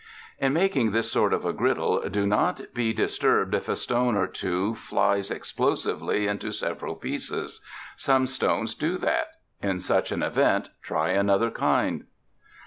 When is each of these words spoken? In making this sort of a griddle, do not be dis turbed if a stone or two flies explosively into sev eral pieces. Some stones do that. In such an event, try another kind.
In 0.39 0.51
making 0.53 0.89
this 0.93 1.11
sort 1.11 1.31
of 1.31 1.45
a 1.45 1.53
griddle, 1.53 2.01
do 2.09 2.25
not 2.25 2.73
be 2.73 2.91
dis 2.91 3.19
turbed 3.19 3.53
if 3.53 3.69
a 3.69 3.75
stone 3.75 4.15
or 4.17 4.25
two 4.25 4.73
flies 4.73 5.29
explosively 5.29 6.25
into 6.25 6.51
sev 6.51 6.79
eral 6.79 6.99
pieces. 6.99 7.61
Some 7.97 8.25
stones 8.25 8.73
do 8.73 8.97
that. 8.97 9.27
In 9.61 9.79
such 9.79 10.11
an 10.11 10.23
event, 10.23 10.69
try 10.81 11.09
another 11.11 11.51
kind. 11.51 12.05